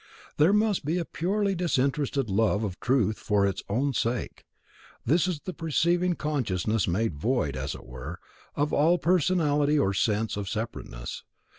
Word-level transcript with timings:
There 0.37 0.51
must 0.51 0.83
be 0.83 0.97
a 0.97 1.05
purely 1.05 1.53
disinterested 1.53 2.27
love 2.27 2.63
of 2.63 2.79
truth 2.79 3.19
for 3.19 3.45
its 3.45 3.61
own 3.69 3.93
sake. 3.93 4.45
Thus 5.05 5.27
is 5.27 5.41
the 5.41 5.53
perceiving 5.53 6.15
consciousness 6.15 6.87
made 6.87 7.13
void, 7.17 7.55
as 7.55 7.75
it 7.75 7.85
were, 7.85 8.19
of 8.55 8.73
all 8.73 8.97
personality 8.97 9.77
or 9.77 9.93
sense 9.93 10.37
of 10.37 10.49
separateness. 10.49 11.23